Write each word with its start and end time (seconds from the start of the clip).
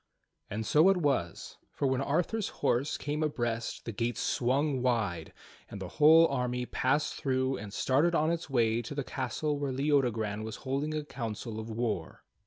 And 0.49 0.65
so 0.65 0.89
it 0.89 0.97
was, 0.97 1.59
for 1.69 1.85
when 1.85 2.01
Arthur's 2.01 2.47
horse 2.65 2.97
came 2.97 3.21
abreast 3.21 3.85
the 3.85 3.91
gates 3.91 4.19
swung 4.19 4.81
wide, 4.81 5.31
and 5.69 5.79
the 5.79 5.89
whole 6.01 6.25
army 6.27 6.65
passed 6.65 7.13
through 7.13 7.57
and 7.57 7.71
started 7.71 8.15
on 8.15 8.31
its 8.31 8.49
way 8.49 8.81
to 8.81 8.95
the 8.95 9.03
castle 9.03 9.59
where 9.59 9.71
Leodogran 9.71 10.43
was 10.43 10.55
holding 10.65 10.95
a 10.95 11.03
council 11.05 11.59
of 11.59 11.69
war. 11.69 12.23